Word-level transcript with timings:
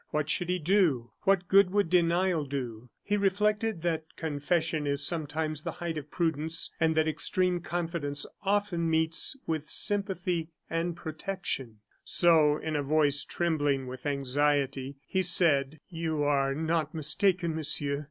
What 0.09 0.31
should 0.31 0.49
he 0.49 0.57
do? 0.57 1.11
What 1.25 1.47
good 1.47 1.69
would 1.69 1.87
denial 1.87 2.43
do? 2.43 2.89
He 3.03 3.17
reflected 3.17 3.83
that 3.83 4.15
confession 4.15 4.87
is 4.87 5.05
sometimes 5.05 5.61
the 5.61 5.73
height 5.73 5.95
of 5.95 6.09
prudence, 6.09 6.71
and 6.79 6.95
that 6.95 7.07
extreme 7.07 7.59
confidence 7.59 8.25
often 8.41 8.89
meets 8.89 9.37
with 9.45 9.69
sympathy 9.69 10.49
and 10.71 10.95
protection; 10.95 11.81
so, 12.03 12.57
in 12.57 12.75
a 12.75 12.81
voice 12.81 13.23
trembling 13.23 13.85
with 13.85 14.07
anxiety, 14.07 14.95
he 15.07 15.21
said: 15.21 15.77
"You 15.89 16.23
are 16.23 16.55
not 16.55 16.95
mistaken, 16.95 17.55
Monsieur. 17.55 17.99